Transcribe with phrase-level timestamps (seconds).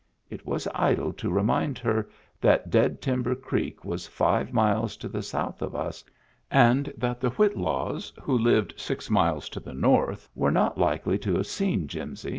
[0.31, 2.09] It was idle to remind her
[2.41, 6.03] that Dead Tim ber Creek was five miles to the south of us
[6.49, 11.35] and that the Whitlows, who lived six miles to the north, were not likely to
[11.35, 12.29] have seen Jimsy.